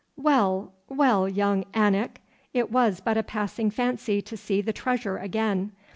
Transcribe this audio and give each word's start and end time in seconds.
'Well, 0.17 0.73
well, 0.89 1.29
young 1.29 1.63
Anak! 1.75 2.21
it 2.55 2.71
was 2.71 3.01
but 3.01 3.17
a 3.17 3.21
passing 3.21 3.69
fancy 3.69 4.19
to 4.23 4.35
see 4.35 4.59
the 4.59 4.73
treasure 4.73 5.17
again. 5.17 5.73